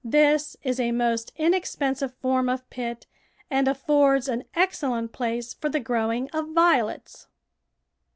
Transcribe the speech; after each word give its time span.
This 0.03 0.57
is 0.63 0.79
a 0.79 0.91
most 0.91 1.31
inexpen 1.37 1.95
sive 1.95 2.15
form 2.15 2.49
of 2.49 2.67
pit 2.71 3.05
and 3.51 3.67
affords 3.67 4.27
an 4.27 4.45
excellent 4.55 5.11
place 5.11 5.53
for 5.53 5.69
the 5.69 5.79
growing 5.79 6.27
of 6.31 6.53
violets. 6.55 7.27